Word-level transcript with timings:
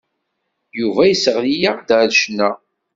Yuba 0.79 1.01
yesseɣli-aɣ-d 1.07 1.89
ar 1.99 2.07
ccna. 2.15 2.49